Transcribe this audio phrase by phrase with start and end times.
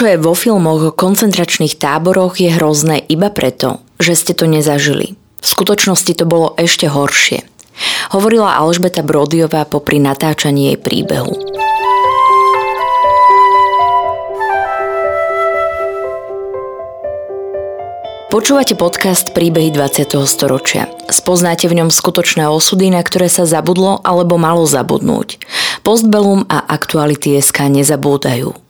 [0.00, 5.12] čo je vo filmoch o koncentračných táboroch je hrozné iba preto, že ste to nezažili.
[5.12, 7.44] V skutočnosti to bolo ešte horšie.
[8.16, 11.36] Hovorila Alžbeta Brodyová popri natáčaní jej príbehu.
[18.32, 20.16] Počúvate podcast Príbehy 20.
[20.24, 20.88] storočia.
[21.12, 25.36] Spoznáte v ňom skutočné osudy, na ktoré sa zabudlo alebo malo zabudnúť.
[25.84, 28.69] Postbellum a aktuality SK nezabúdajú.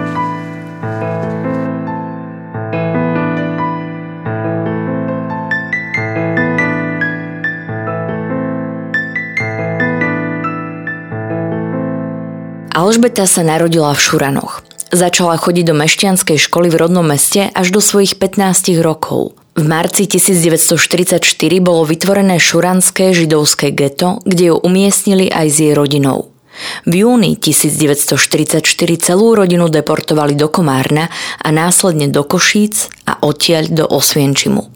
[12.91, 14.67] Alžbeta sa narodila v Šuranoch.
[14.91, 20.11] Začala chodiť do mešťanskej školy v rodnom meste až do svojich 15 rokov– v marci
[20.11, 21.23] 1944
[21.63, 26.35] bolo vytvorené šuranské židovské geto, kde ju umiestnili aj s jej rodinou.
[26.83, 28.59] V júni 1944
[28.99, 31.07] celú rodinu deportovali do Komárna
[31.39, 34.67] a následne do Košíc a odtiaľ do Osvienčimu.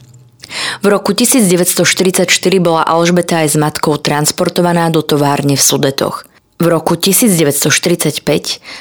[0.83, 2.31] V roku 1944
[2.63, 6.23] bola Alžbeta aj s matkou transportovaná do továrne v Sudetoch–
[6.55, 8.23] v roku 1945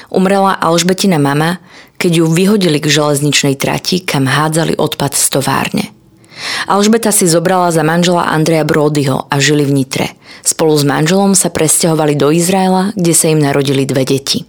[0.07, 1.59] umrela Alžbetina mama,
[1.99, 5.85] keď ju vyhodili k železničnej trati, kam hádzali odpad z továrne.
[6.67, 10.07] Alžbeta si zobrala za manžela Andreja Brodyho a žili v Nitre.
[10.43, 14.43] Spolu s manželom sa presťahovali do Izraela, kde sa im narodili dve deti.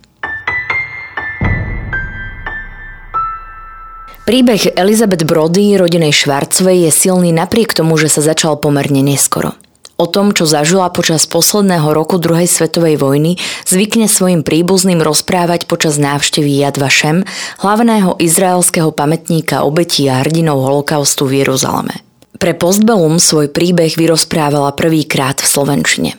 [4.26, 9.54] Príbeh Elizabeth Brody, rodinej Švarcovej, je silný napriek tomu, že sa začal pomerne neskoro.
[9.96, 15.96] O tom, čo zažila počas posledného roku druhej svetovej vojny, zvykne svojim príbuzným rozprávať počas
[15.96, 17.24] návštevy Yad Vashem,
[17.64, 22.04] hlavného izraelského pamätníka obetí a hrdinov holokaustu v Jeruzaleme.
[22.36, 26.10] Pre Postbellum svoj príbeh vyrozprávala prvýkrát v Slovenčine.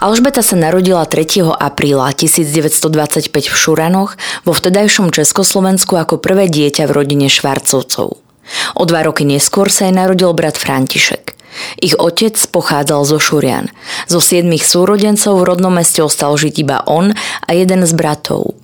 [0.00, 1.44] Alžbeta sa narodila 3.
[1.52, 4.16] apríla 1925 v Šuranoch
[4.48, 8.27] vo vtedajšom Československu ako prvé dieťa v rodine Švarcovcov.
[8.76, 11.34] O dva roky neskôr sa jej narodil brat František.
[11.82, 13.66] Ich otec pochádzal zo Šurian.
[14.06, 18.54] Zo siedmých súrodencov v rodnom meste ostal žiť iba on a jeden z bratov.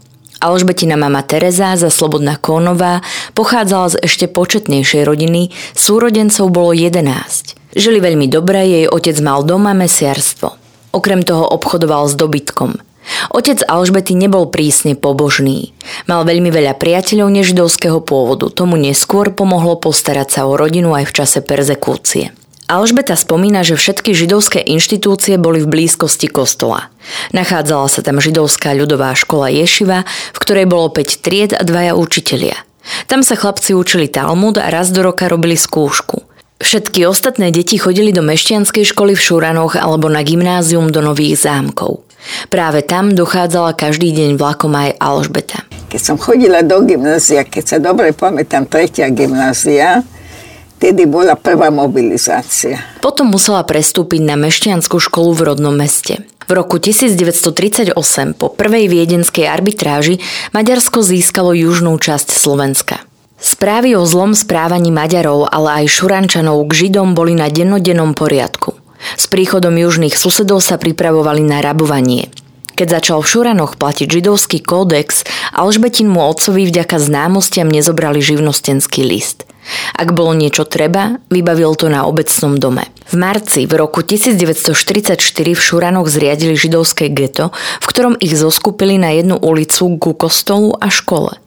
[0.45, 3.01] Alžbetina mama Teresa za Slobodná Kónová
[3.33, 7.75] pochádzala z ešte početnejšej rodiny, súrodencov bolo 11.
[7.75, 10.55] Žili veľmi dobre, jej otec mal doma mesiarstvo.
[10.95, 12.77] Okrem toho obchodoval s dobytkom–
[13.31, 15.77] Otec Alžbety nebol prísne pobožný.
[16.09, 21.15] Mal veľmi veľa priateľov nežidovského pôvodu, tomu neskôr pomohlo postarať sa o rodinu aj v
[21.23, 22.33] čase perzekúcie.
[22.65, 26.89] Alžbeta spomína, že všetky židovské inštitúcie boli v blízkosti kostola.
[27.37, 32.57] Nachádzala sa tam židovská ľudová škola Ješiva, v ktorej bolo 5 tried a dvaja učitelia.
[33.05, 36.25] Tam sa chlapci učili Talmud a raz do roka robili skúšku.
[36.65, 42.01] Všetky ostatné deti chodili do mešťanskej školy v Šuranoch alebo na gymnázium do Nových zámkov.
[42.49, 45.65] Práve tam dochádzala každý deň vlakom aj Alžbeta.
[45.89, 50.03] Keď som chodila do gymnázia, keď sa dobre pamätám, tretia gymnázia,
[50.83, 52.83] tedy bola prvá mobilizácia.
[53.01, 56.27] Potom musela prestúpiť na mešťanskú školu v rodnom meste.
[56.45, 57.97] V roku 1938
[58.37, 60.21] po prvej viedenskej arbitráži
[60.53, 63.01] Maďarsko získalo južnú časť Slovenska.
[63.41, 68.84] Správy o zlom správaní Maďarov, ale aj Šurančanov k Židom boli na dennodennom poriadku.
[69.15, 72.31] S príchodom južných susedov sa pripravovali na rabovanie.
[72.75, 75.23] Keď začal v Šuranoch platiť židovský kódex,
[75.55, 79.47] Alžbetinmu otcovi vďaka známostiam nezobrali živnostenský list.
[79.95, 82.85] Ak bolo niečo treba, vybavil to na obecnom dome.
[83.09, 85.17] V marci v roku 1944
[85.55, 90.91] v Šuranoch zriadili židovské geto, v ktorom ich zoskupili na jednu ulicu ku kostolu a
[90.91, 91.39] škole.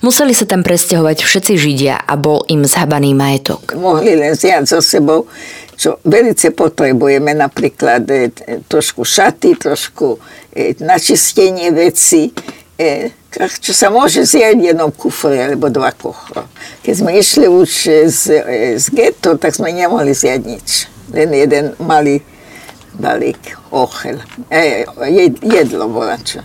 [0.00, 3.76] Museli sa tam presťahovať všetci Židia a bol im zhabaný majetok.
[3.76, 5.28] Mohli len zjať so sebou
[5.76, 8.32] čo velice potrebujeme, napríklad e,
[8.64, 10.16] trošku šaty, trošku
[10.56, 12.32] e, načistenie veci,
[12.80, 13.12] e,
[13.60, 16.48] čo sa môže zjať v jednom kufre alebo dva kufre.
[16.80, 17.70] Keď sme išli už
[18.08, 18.22] z,
[18.80, 20.68] z geto, tak sme nemohli zjať nič.
[21.12, 22.24] Len jeden malý
[22.96, 24.16] balík ochel.
[24.48, 24.88] E,
[25.44, 26.40] jedlo bola čo.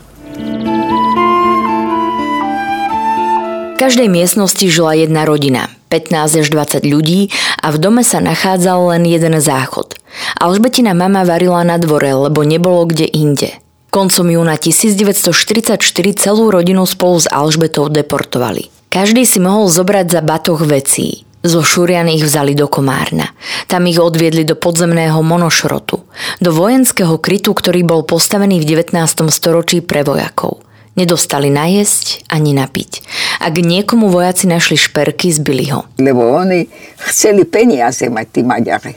[3.71, 7.27] V každej miestnosti žila jedna rodina– 15 až 20 ľudí
[7.59, 9.99] a v dome sa nachádzal len jeden záchod.
[10.39, 13.59] Alžbetina mama varila na dvore, lebo nebolo kde inde.
[13.91, 15.75] Koncom júna 1944
[16.15, 18.71] celú rodinu spolu s Alžbetou deportovali.
[18.87, 21.27] Každý si mohol zobrať za batoh vecí.
[21.43, 23.35] Zo Šurian ich vzali do Komárna.
[23.67, 26.07] Tam ich odviedli do podzemného monošrotu,
[26.39, 28.95] do vojenského krytu, ktorý bol postavený v 19.
[29.27, 30.63] storočí pre vojakov.
[30.91, 32.91] Nedostali najesť ani napiť.
[33.39, 35.87] Ak niekomu vojaci našli šperky, zbili ho.
[35.95, 36.67] Lebo oni
[37.07, 38.95] chceli peniaze mať, tí Maďari.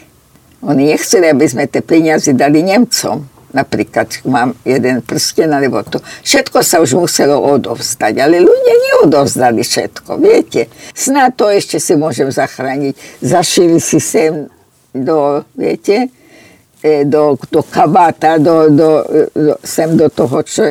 [0.64, 6.02] Oni nechceli, aby sme tie peniaze dali Nemcom napríklad mám jeden prsten alebo to.
[6.26, 10.66] Všetko sa už muselo odovzdať, ale ľudia neodovzdali všetko, viete.
[10.90, 12.98] Sná to ešte si môžem zachrániť.
[13.22, 14.50] Zašili si sem
[14.90, 16.10] do, viete,
[17.04, 18.90] do, do kabáta, do, do,
[19.32, 20.62] do, sem do toho, čo,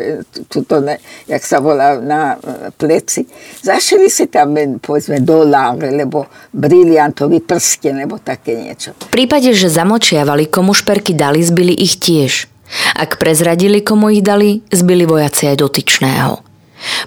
[0.45, 3.25] tuto, ne, jak sa volá, na e, pleci.
[3.65, 8.93] Zašili si tam, povedzme, dolár, alebo briliantový prsten, alebo také niečo.
[8.93, 12.45] V prípade, že zamočiavali, komu šperky dali, zbili ich tiež.
[12.93, 16.33] Ak prezradili, komu ich dali, zbili vojaci aj dotyčného.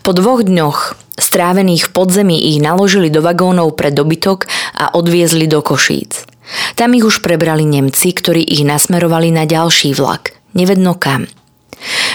[0.03, 0.79] Po dvoch dňoch,
[1.15, 6.36] strávených v podzemí, ich naložili do vagónov pre dobytok a odviezli do Košíc.
[6.79, 11.27] Tam ich už prebrali Nemci, ktorí ich nasmerovali na ďalší vlak, nevedno kam.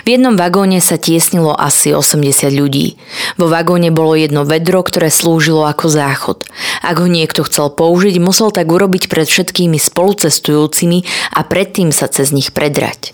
[0.01, 2.97] V jednom vagóne sa tiesnilo asi 80 ľudí.
[3.37, 6.49] Vo vagóne bolo jedno vedro, ktoré slúžilo ako záchod.
[6.81, 11.05] Ak ho niekto chcel použiť, musel tak urobiť pred všetkými spolucestujúcimi
[11.37, 13.13] a predtým sa cez nich predrať.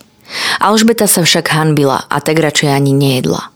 [0.63, 3.51] Alžbeta sa však hanbila a tak radšej ani nejedla.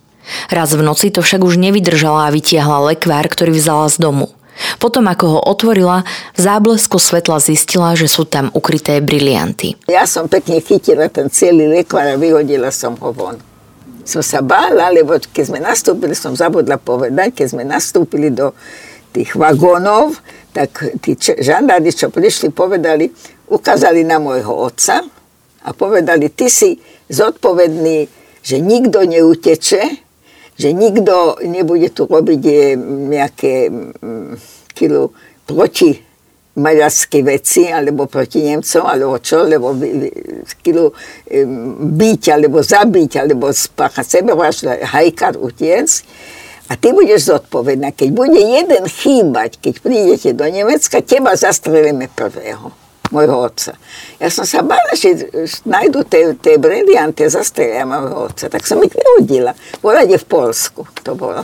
[0.47, 4.31] Raz v noci to však už nevydržala a vytiahla lekvár, ktorý vzala z domu.
[4.77, 6.03] Potom, ako ho otvorila,
[6.35, 9.77] v záblesku svetla zistila, že sú tam ukryté brilianty.
[9.89, 13.39] Ja som pekne chytila ten celý lekvár a vyhodila som ho von.
[14.03, 18.51] Som sa bála, lebo keď sme nastúpili, som zabudla povedať, keď sme nastúpili do
[19.13, 20.17] tých vagónov,
[20.51, 23.07] tak tí žandári, čo prišli, povedali,
[23.47, 25.05] ukázali na môjho otca,
[25.61, 28.09] a povedali, ty si zodpovedný,
[28.41, 29.81] že nikto neuteče,
[30.57, 32.75] že nikto nebude tu robiť eh,
[33.11, 34.33] nejaké mm,
[34.75, 35.13] kilo
[35.47, 36.11] proti
[36.51, 39.71] maďarské veci, alebo proti Nemcom, alebo čo, lebo
[40.59, 40.91] kilo
[41.95, 46.03] byť, alebo zabiť, alebo spáchať sebevraždu, hajkar, utiec.
[46.67, 47.95] A ty budeš zodpovedná.
[47.95, 52.80] Keď bude jeden chýbať, keď prídete do Nemecka, teba zastrelíme prvého
[53.11, 53.75] môjho otca.
[54.17, 55.29] Ja som sa bála, že
[55.67, 58.47] nájdu tie, tie brilianty a zastrelia môjho otca.
[58.47, 59.53] Tak som ich vyhodila.
[59.83, 60.87] Bola v Polsku.
[61.03, 61.43] To bolo.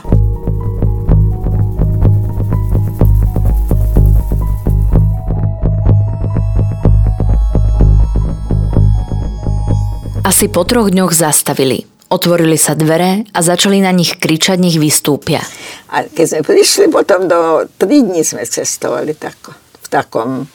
[10.27, 11.87] Asi po troch dňoch zastavili.
[12.07, 15.43] Otvorili sa dvere a začali na nich kričať, nech vystúpia.
[15.91, 20.47] A keď sme prišli, potom do tri dní sme cestovali tako, v takom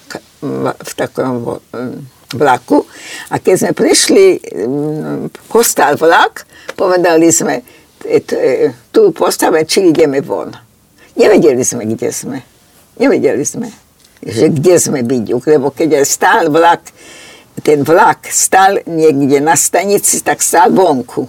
[0.76, 1.62] v takom
[2.34, 2.84] vlaku.
[3.30, 4.24] A keď sme prišli,
[5.48, 7.60] postal vlak, povedali sme,
[8.02, 10.50] e, e, tu postave, či ideme von.
[11.14, 12.38] Nevedeli sme, kde sme.
[12.96, 13.68] Nevedeli sme,
[14.24, 15.24] že kde sme byť.
[15.44, 16.88] Lebo keď stál vlak,
[17.60, 21.28] ten vlak stál niekde na stanici, tak stál vonku.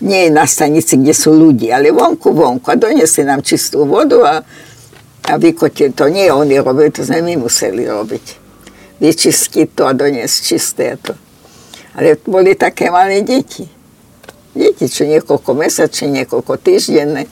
[0.00, 2.68] Nie na stanici, kde sú ľudia, ale vonku, vonku.
[2.68, 4.34] A donesli nám čistú vodu a
[5.26, 8.26] a vykote, to nie oni robili, to sme my museli robiť.
[9.02, 11.12] Vyčistiť to a doniesť čisté to.
[11.98, 13.66] Ale boli také malé deti.
[14.56, 17.28] Deti, čo niekoľko mesačne, niekoľko týždenné,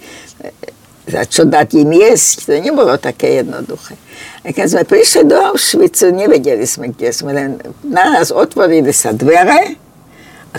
[1.05, 3.97] za čo dať im jesť, to nebolo také jednoduché.
[4.45, 7.51] A keď sme prišli do Auschwitzu, nevedeli sme, kde sme, len
[7.85, 9.84] na nás otvorili sa dvere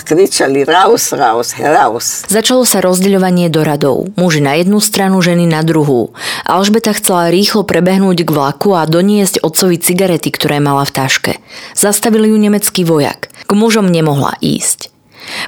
[0.03, 2.27] kričali raus, raus, heraus.
[2.27, 4.11] Začalo sa rozdeľovanie do radov.
[4.19, 6.11] Muži na jednu stranu, ženy na druhú.
[6.43, 11.33] Alžbeta chcela rýchlo prebehnúť k vlaku a doniesť otcovi cigarety, ktoré mala v taške.
[11.77, 13.31] Zastavili ju nemecký vojak.
[13.45, 14.91] K mužom nemohla ísť.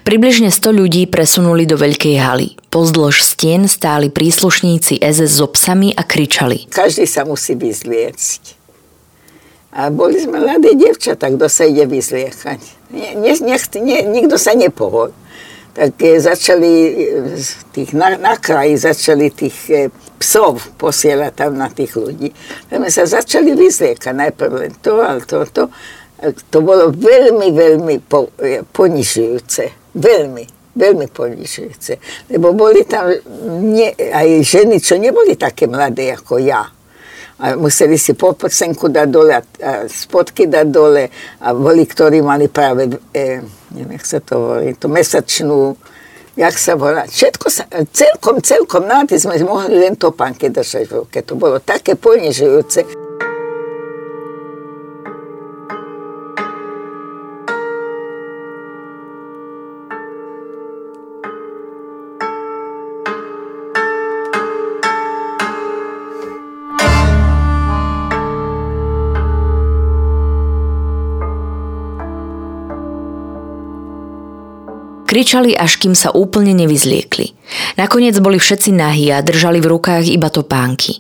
[0.02, 2.58] Približne 100 ľudí presunuli do veľkej haly.
[2.74, 6.66] Pozdĺž stien stáli príslušníci SS so psami a kričali.
[6.70, 8.58] Každý sa musí vyzliecť.
[9.78, 12.77] A boli sme mladé devčatá, kto sa ide vyzliechať.
[12.92, 15.12] Nie, nie, nie, nikto sa nepohol.
[15.76, 16.94] Tak e, začali e,
[17.76, 19.76] tých, na, na kraji začali tých e,
[20.18, 22.32] psov posielať tam na tých ľudí.
[22.72, 24.16] Tak sme sa začali vyzliekať.
[24.16, 25.64] Najprv len to, ale to, to.
[26.50, 28.34] To bolo veľmi, veľmi po,
[28.74, 29.94] ponižujúce.
[29.94, 31.94] Veľmi, veľmi ponižujúce.
[32.34, 33.14] Lebo boli tam
[33.62, 36.66] nie, aj ženy, čo neboli také mladé ako ja
[37.38, 41.06] a museli si podprsenku dať dole a, a spodky dať dole
[41.42, 45.78] a boli, ktorí mali práve, e, neviem, jak sa to hovorí, tú mesačnú,
[46.38, 51.18] jak sa volá, všetko sa, celkom, celkom náty sme mohli len topánky držať v ruke.
[51.26, 53.07] To bolo také ponižujúce.
[75.08, 77.32] Kričali, až kým sa úplne nevyzliekli.
[77.80, 81.00] Nakoniec boli všetci nahí a držali v rukách iba topánky.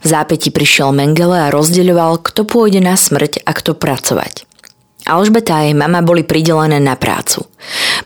[0.00, 4.48] V zápäti prišiel Mengele a rozdeľoval, kto pôjde na smrť a kto pracovať.
[5.04, 7.44] Alžbeta a jej mama boli pridelené na prácu.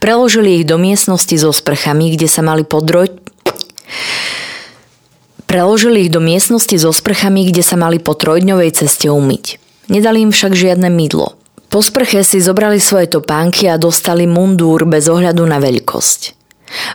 [0.03, 3.11] Preložili ich do miestnosti so sprchami, kde sa mali podroť...
[5.47, 9.63] Preložili ich do miestnosti so sprchami, kde sa mali po trojdňovej ceste umyť.
[9.87, 11.39] Nedali im však žiadne mydlo.
[11.77, 16.33] Po sprche si zobrali svoje topánky a dostali mundúr bez ohľadu na veľkosť.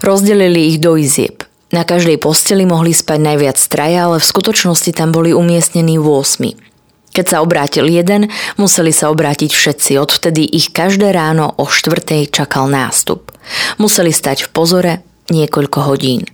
[0.01, 1.45] Rozdelili ich do izieb.
[1.69, 7.13] Na každej posteli mohli spať najviac traja, ale v skutočnosti tam boli umiestnení 8.
[7.13, 12.65] Keď sa obrátil jeden, museli sa obrátiť všetci, odvtedy ich každé ráno o štvrtej čakal
[12.65, 13.29] nástup.
[13.77, 14.93] Museli stať v pozore
[15.29, 16.25] niekoľko hodín.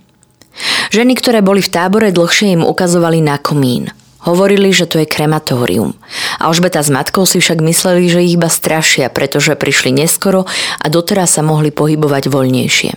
[0.88, 3.92] Ženy, ktoré boli v tábore dlhšie, im ukazovali na komín.
[4.18, 5.94] Hovorili, že to je krematórium.
[6.42, 10.46] Alžbeta s matkou si však mysleli, že ich iba strašia, pretože prišli neskoro
[10.82, 12.90] a doteraz sa mohli pohybovať voľnejšie.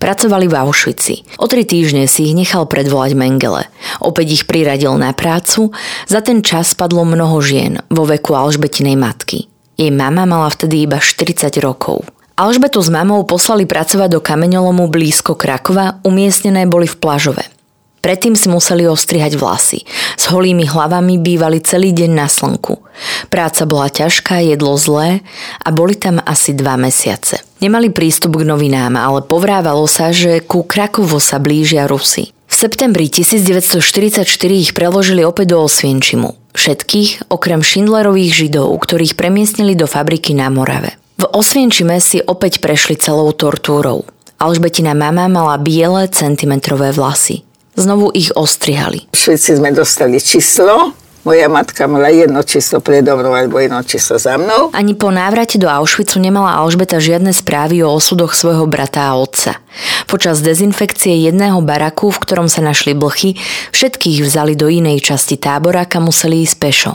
[0.00, 1.36] Pracovali v Auschwitzi.
[1.36, 3.68] O tri týždne si ich nechal predvolať Mengele.
[4.00, 5.76] Opäť ich priradil na prácu.
[6.08, 9.44] Za ten čas padlo mnoho žien vo veku Alžbetinej matky.
[9.76, 12.08] Jej mama mala vtedy iba 40 rokov.
[12.40, 17.59] Alžbetu s mamou poslali pracovať do kameňolomu blízko Krakova, umiestnené boli v Plažove.
[18.00, 19.84] Predtým si museli ostrihať vlasy.
[20.16, 22.80] S holými hlavami bývali celý deň na slnku.
[23.28, 25.20] Práca bola ťažká, jedlo zlé
[25.60, 27.44] a boli tam asi dva mesiace.
[27.60, 32.32] Nemali prístup k novinám, ale povrávalo sa, že ku Krakovo sa blížia Rusy.
[32.50, 34.24] V septembri 1944
[34.56, 36.56] ich preložili opäť do Osvienčimu.
[36.56, 40.98] Všetkých, okrem Schindlerových židov, ktorých premiestnili do fabriky na Morave.
[41.20, 44.08] V Osvienčime si opäť prešli celou tortúrou.
[44.40, 47.44] Alžbetina mama mala biele centimetrové vlasy.
[47.80, 49.08] Znovu ich ostrihali.
[49.16, 50.92] Všetci sme dostali číslo,
[51.24, 54.68] moja matka mala jedno číslo predo mnou alebo jedno číslo za mnou.
[54.76, 59.60] Ani po návrate do Auschwitzu nemala Alžbeta žiadne správy o osudoch svojho brata a otca.
[60.08, 63.40] Počas dezinfekcie jedného baraku, v ktorom sa našli blchy,
[63.72, 66.92] všetkých vzali do inej časti tábora, kam museli ísť pešo.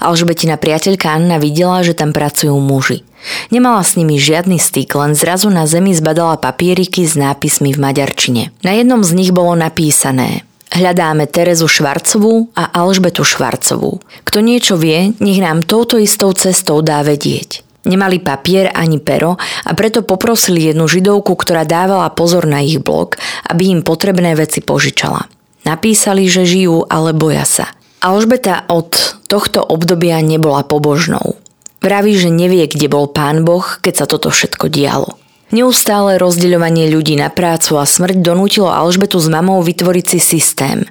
[0.00, 3.04] Alžbetina priateľka Anna videla, že tam pracujú muži.
[3.54, 8.42] Nemala s nimi žiadny styk, len zrazu na zemi zbadala papieriky s nápismi v maďarčine.
[8.66, 14.00] Na jednom z nich bolo napísané Hľadáme Terezu Švarcovú a Alžbetu Švarcovú.
[14.24, 17.60] Kto niečo vie, nech nám touto istou cestou dá vedieť.
[17.84, 23.20] Nemali papier ani pero a preto poprosili jednu židovku, ktorá dávala pozor na ich blok,
[23.52, 25.28] aby im potrebné veci požičala.
[25.68, 27.66] Napísali, že žijú, ale boja sa.
[28.02, 31.38] Alžbeta od tohto obdobia nebola pobožnou.
[31.78, 35.14] Vraví, že nevie, kde bol pán Boh, keď sa toto všetko dialo.
[35.54, 40.82] Neustále rozdeľovanie ľudí na prácu a smrť donútilo Alžbetu s mamou vytvoriť si systém.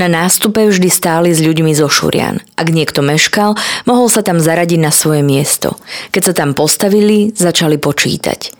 [0.00, 2.40] Na nástupe vždy stáli s ľuďmi zo Šurian.
[2.56, 3.52] Ak niekto meškal,
[3.84, 5.76] mohol sa tam zaradiť na svoje miesto.
[6.14, 8.56] Keď sa tam postavili, začali počítať.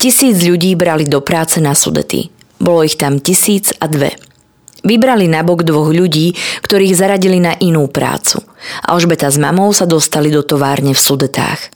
[0.00, 2.32] Tisíc ľudí brali do práce na sudety.
[2.56, 4.16] Bolo ich tam tisíc a dve.
[4.84, 8.44] Vybrali nabok dvoch ľudí, ktorých zaradili na inú prácu.
[8.84, 11.72] Alžbeta s mamou sa dostali do továrne v Sudetách.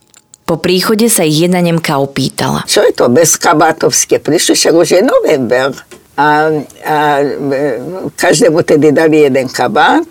[0.49, 2.65] Po príchode sa ich jedna Nemka opýtala.
[2.65, 4.21] Čo je to bezkabátovské?
[4.21, 5.77] Prišli však už je november.
[6.17, 6.50] A,
[6.88, 6.97] a
[8.17, 10.09] každému tedy dali jeden kabát.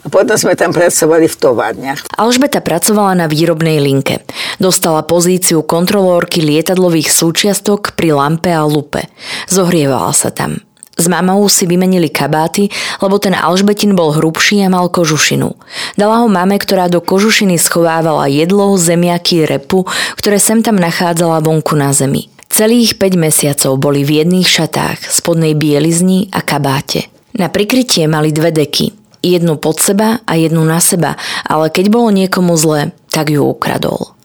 [0.00, 2.08] A potom sme tam pracovali v továrniach.
[2.16, 4.24] Alžbeta pracovala na výrobnej linke.
[4.56, 9.04] Dostala pozíciu kontrolórky lietadlových súčiastok pri lampe a lupe.
[9.50, 10.65] Zohrievala sa tam.
[10.96, 12.72] S mamou si vymenili kabáty,
[13.04, 15.52] lebo ten Alžbetin bol hrubší a mal kožušinu.
[16.00, 19.84] Dala ho mame, ktorá do kožušiny schovávala jedlo, zemiaky, repu,
[20.16, 22.32] ktoré sem tam nachádzala vonku na zemi.
[22.48, 27.12] Celých 5 mesiacov boli v jedných šatách, spodnej bielizni a kabáte.
[27.36, 32.08] Na prikrytie mali dve deky, jednu pod seba a jednu na seba, ale keď bolo
[32.08, 34.16] niekomu zle, tak ju ukradol.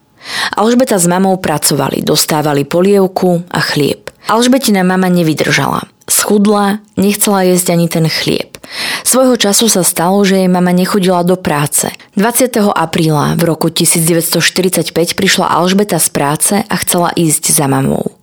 [0.55, 4.07] Alžbeta s mamou pracovali, dostávali polievku a chlieb.
[4.31, 5.90] Alžbetina mama nevydržala
[6.21, 8.61] schudla, nechcela jesť ani ten chlieb.
[9.01, 11.89] Svojho času sa stalo, že jej mama nechodila do práce.
[12.15, 12.71] 20.
[12.71, 18.15] apríla v roku 1945 prišla Alžbeta z práce a chcela ísť za mamou.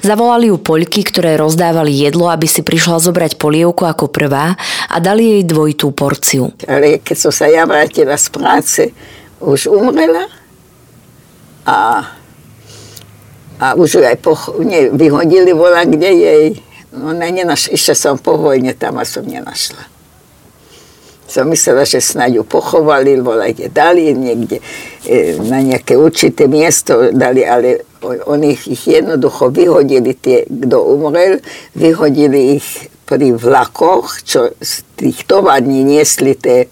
[0.00, 4.56] Zavolali ju poľky, ktoré rozdávali jedlo, aby si prišla zobrať polievku ako prvá
[4.88, 6.56] a dali jej dvojitú porciu.
[6.64, 8.82] Ale keď som sa ja vrátila z práce,
[9.44, 10.24] už umrela
[11.68, 12.00] a,
[13.60, 16.44] a už ju aj poch- ne, vyhodili vola, kde jej
[16.92, 19.84] No ne, nenaš, išla som po vojne tam a som nenašla.
[21.28, 24.64] Som myslela, že snáď ju pochovali, bola je dali niekde
[25.04, 27.84] e, na nejaké určité miesto, dali, ale
[28.24, 31.44] oni ich jednoducho vyhodili, tie, kto umrel,
[31.76, 36.64] vyhodili ich pri vlakoch, čo z tých tovární niesli tie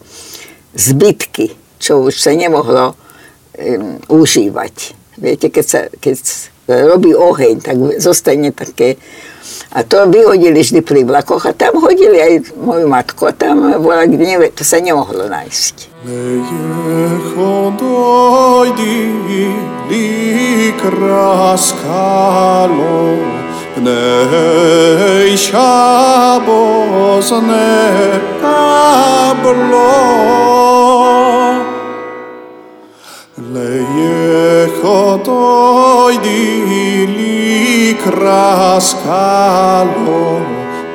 [0.73, 4.75] zbytky, čo už sa nemohlo um, užívať.
[5.21, 6.17] Viete, keď, sa, keď
[6.69, 9.01] robí oheň, tak zostane také
[9.73, 14.07] a to vyhodili vždy pri vlakoch a tam hodili aj moju matku a tam bola,
[14.07, 15.99] kde to sa nemohlo nájsť.
[23.77, 27.29] Bnei Shabbos
[33.53, 35.37] Lejechotoi
[36.25, 37.05] di
[38.07, 39.91] kraskalo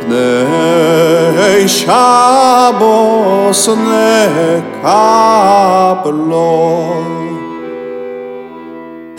[0.07, 5.11] Bnei Shabbos nekablo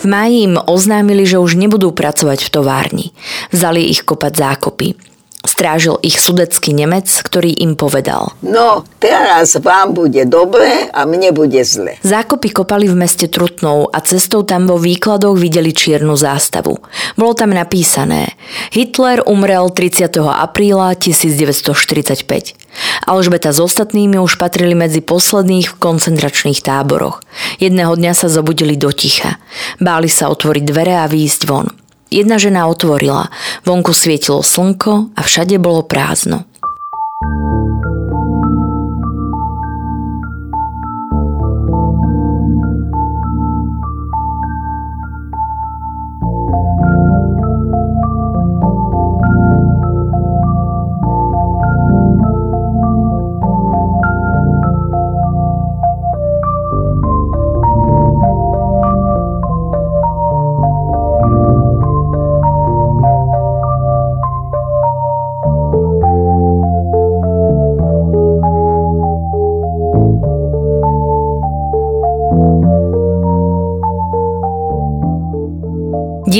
[0.03, 3.07] V máji im oznámili, že už nebudú pracovať v továrni.
[3.55, 5.12] Vzali ich kopať zákopy.
[5.43, 8.31] Strážil ich sudecký Nemec, ktorý im povedal.
[8.39, 11.99] No, teraz vám bude dobre a mne bude zle.
[11.99, 16.79] Zákopy kopali v meste Trutnou a cestou tam vo výkladoch videli čiernu zástavu.
[17.19, 18.39] Bolo tam napísané
[18.71, 20.15] Hitler umrel 30.
[20.23, 22.63] apríla 1945.
[23.03, 27.21] Alžbeta s ostatnými už patrili medzi posledných v koncentračných táboroch.
[27.59, 29.37] Jedného dňa sa zobudili do ticha.
[29.77, 31.82] Báli sa otvoriť dvere a výjsť von.
[32.13, 33.33] Jedna žena otvorila,
[33.65, 36.45] vonku svietilo slnko a všade bolo prázdno.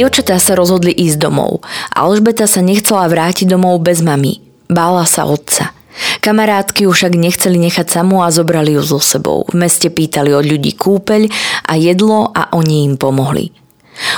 [0.03, 1.63] Dievčatá sa rozhodli ísť domov.
[1.95, 4.43] Alžbeta sa nechcela vrátiť domov bez mamy.
[4.67, 5.71] Bála sa otca.
[6.19, 9.47] Kamarátky už však nechceli nechať samú a zobrali ju so sebou.
[9.47, 11.31] V meste pýtali od ľudí kúpeľ
[11.71, 13.55] a jedlo a oni im pomohli.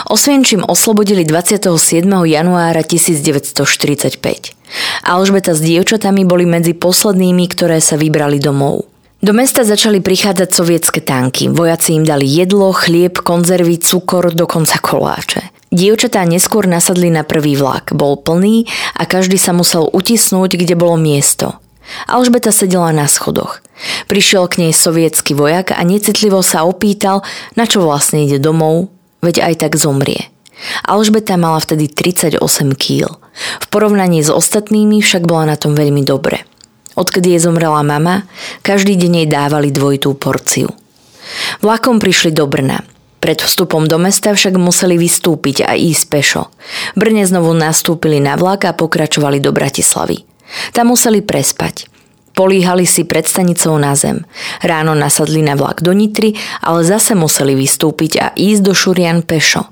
[0.09, 1.69] Osvienčím oslobodili 27.
[2.09, 4.17] januára 1945.
[5.05, 8.89] Alžbeta s dievčatami boli medzi poslednými, ktoré sa vybrali domov.
[9.23, 11.47] Do mesta začali prichádzať sovietské tanky.
[11.47, 15.55] Vojaci im dali jedlo, chlieb, konzervy, cukor, dokonca koláče.
[15.71, 17.95] Dievčatá neskôr nasadli na prvý vlak.
[17.95, 21.59] Bol plný a každý sa musel utisnúť, kde bolo miesto.
[22.07, 23.59] Alžbeta sedela na schodoch.
[24.07, 27.21] Prišiel k nej sovietský vojak a necitlivo sa opýtal,
[27.59, 28.87] na čo vlastne ide domov,
[29.19, 30.31] veď aj tak zomrie.
[30.87, 32.39] Alžbeta mala vtedy 38
[32.79, 33.09] kýl.
[33.35, 36.47] V porovnaní s ostatnými však bola na tom veľmi dobre.
[36.95, 38.23] Odkedy jej zomrela mama,
[38.63, 40.71] každý deň jej dávali dvojitú porciu.
[41.59, 42.83] Vlakom prišli do Brna.
[43.19, 46.43] Pred vstupom do mesta však museli vystúpiť a ísť pešo.
[46.93, 50.21] Brne znovu nastúpili na vlak a pokračovali do Bratislavy.
[50.71, 51.89] Tam museli prespať.
[52.35, 54.27] Políhali si pred stanicou na zem.
[54.61, 59.65] Ráno nasadli na vlak do Nitry, ale zase museli vystúpiť a ísť do Šurian pešo.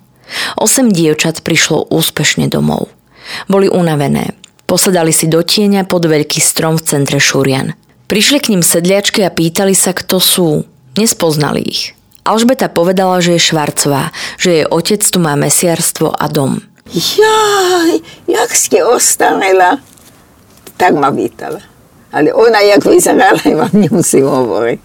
[0.58, 2.90] Osem dievčat prišlo úspešne domov.
[3.46, 4.34] Boli unavené.
[4.66, 7.76] Posedali si do tieňa pod veľký strom v centre Šurian.
[8.08, 10.50] Prišli k ním sedliačky a pýtali sa, kto sú.
[10.94, 11.98] Nespoznali ich.
[12.24, 16.64] Alžbeta povedala, že je Švarcová, že jej otec tu má mesiarstvo a dom.
[16.94, 18.00] Jaj,
[18.30, 19.82] jak ste ostanela?
[20.78, 21.60] Tak ma vítala.
[22.14, 24.80] Ale ona, jak vyzerala, vám nemusím hovoriť.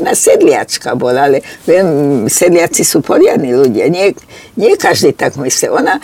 [0.00, 3.92] Na sedliačka bola, ale viem, sedliaci sú poriadni ľudia.
[3.92, 4.16] Nie,
[4.56, 5.68] nie každý tak myslí.
[5.68, 6.00] Ona,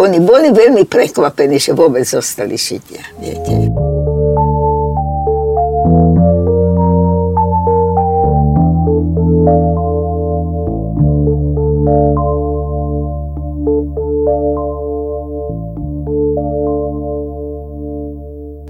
[0.00, 3.04] oni boli veľmi prekvapení, že vôbec zostali šitia.
[3.20, 3.68] Viete.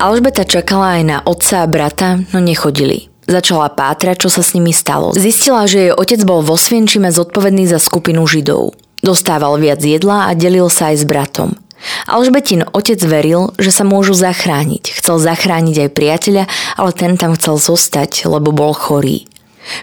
[0.00, 3.12] Alžbeta čakala aj na otca a brata, no nechodili.
[3.28, 5.12] Začala pátrať, čo sa s nimi stalo.
[5.12, 8.79] Zistila, že jej otec bol vo Svienčime zodpovedný za skupinu Židov.
[9.00, 11.56] Dostával viac jedla a delil sa aj s bratom.
[12.04, 15.00] Alžbetin otec veril, že sa môžu zachrániť.
[15.00, 16.44] Chcel zachrániť aj priateľa,
[16.76, 19.24] ale ten tam chcel zostať, lebo bol chorý.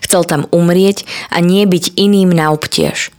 [0.06, 3.10] Chcel tam umrieť a nie byť iným na obtiež.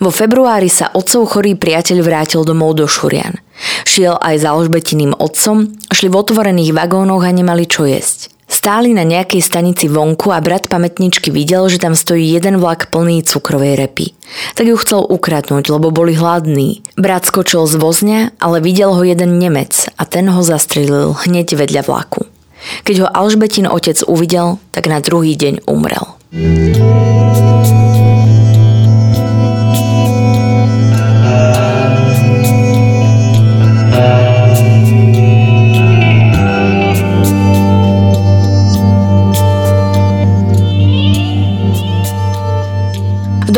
[0.00, 3.36] Vo februári sa otcov chorý priateľ vrátil domov do Šurian.
[3.84, 8.37] Šiel aj za Alžbetiným otcom, šli v otvorených vagónoch a nemali čo jesť.
[8.58, 13.22] Stáli na nejakej stanici vonku a brat pamätničky videl, že tam stojí jeden vlak plný
[13.22, 14.18] cukrovej repy.
[14.58, 16.82] Tak ju chcel ukradnúť, lebo boli hladní.
[16.98, 21.86] Brat skočil z vozňa, ale videl ho jeden Nemec a ten ho zastrelil hneď vedľa
[21.86, 22.26] vlaku.
[22.82, 26.18] Keď ho Alžbetin otec uvidel, tak na druhý deň umrel.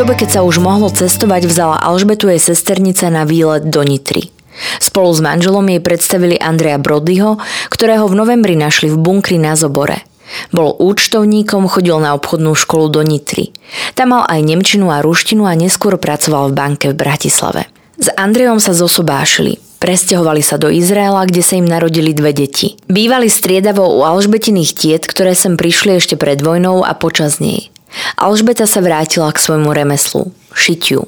[0.01, 4.33] Dobe, keď sa už mohlo cestovať, vzala Alžbetu jej sesternica na výlet do Nitry.
[4.81, 7.37] Spolu s manželom jej predstavili Andrea Brodyho,
[7.69, 10.01] ktorého v novembri našli v bunkri na Zobore.
[10.49, 13.53] Bol účtovníkom, chodil na obchodnú školu do Nitry.
[13.93, 17.69] Tam mal aj nemčinu a ruštinu a neskôr pracoval v banke v Bratislave.
[18.01, 19.61] S Andrejom sa zosobášili.
[19.77, 22.73] Presťahovali sa do Izraela, kde sa im narodili dve deti.
[22.89, 27.70] Bývali striedavo u Alžbetiných tiet, ktoré sem prišli ešte pred vojnou a počas nej.
[28.15, 31.07] Alžbeta sa vrátila k svojmu remeslu– šitiu.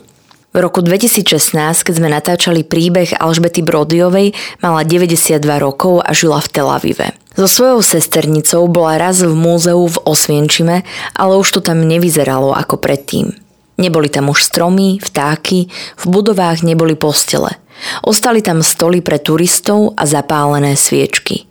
[0.54, 6.48] V roku 2016, keď sme natáčali príbeh Alžbety Brodyovej, mala 92 rokov a žila v
[6.54, 7.17] Tel Avive.
[7.34, 10.86] So svojou sesternicou bola raz v múzeu v Osvienčime,
[11.17, 13.34] ale už to tam nevyzeralo ako predtým.
[13.82, 17.58] Neboli tam už stromy, vtáky, v budovách neboli postele.
[18.06, 21.50] Ostali tam stoly pre turistov a zapálené sviečky.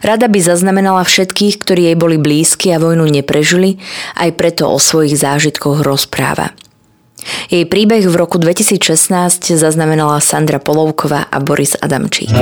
[0.00, 3.80] Rada by zaznamenala všetkých, ktorí jej boli blízki a vojnu neprežili,
[4.16, 6.52] aj preto o svojich zážitkoch rozpráva.
[7.52, 12.32] Jej príbeh v roku 2016 zaznamenala Sandra Polovková a Boris Adamčík.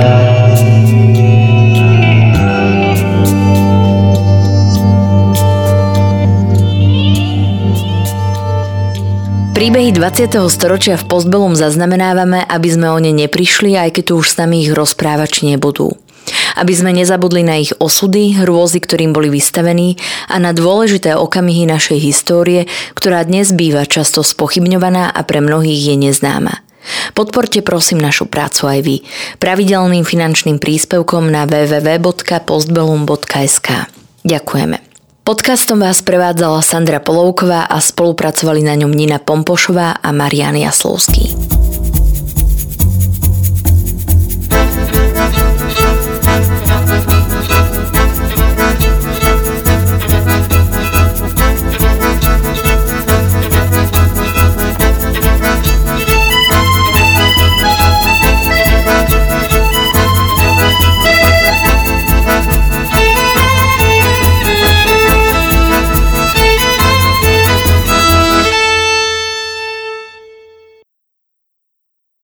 [9.59, 10.39] Príbehy 20.
[10.47, 14.71] storočia v Postbelum zaznamenávame, aby sme o ne neprišli, aj keď tu už s ich
[14.71, 15.99] rozprávač nebudú
[16.55, 19.97] aby sme nezabudli na ich osudy, hrôzy, ktorým boli vystavení
[20.31, 25.97] a na dôležité okamihy našej histórie, ktorá dnes býva často spochybňovaná a pre mnohých je
[26.09, 26.63] neznáma.
[27.13, 29.05] Podporte prosím našu prácu aj vy
[29.37, 33.67] pravidelným finančným príspevkom na www.postbellum.sk.
[34.25, 34.89] Ďakujeme.
[35.29, 41.29] Podcastom vás prevádzala Sandra Polovková a spolupracovali na ňom Nina Pompošová a Marian Jaslovský.